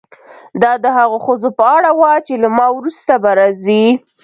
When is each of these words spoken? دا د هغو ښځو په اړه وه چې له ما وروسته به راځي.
دا 0.61 0.71
د 0.83 0.85
هغو 0.97 1.17
ښځو 1.25 1.49
په 1.57 1.65
اړه 1.77 1.89
وه 1.99 2.11
چې 2.25 2.33
له 2.43 2.49
ما 2.57 2.67
وروسته 2.77 3.13
به 3.23 3.31
راځي. 3.39 3.85